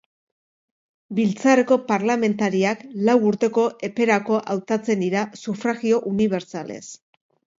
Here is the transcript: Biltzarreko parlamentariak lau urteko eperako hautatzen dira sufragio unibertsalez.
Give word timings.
Biltzarreko 1.17 1.75
parlamentariak 1.89 2.81
lau 3.09 3.15
urteko 3.33 3.67
eperako 3.89 4.41
hautatzen 4.55 5.05
dira 5.05 5.23
sufragio 5.43 6.03
unibertsalez. 6.13 6.83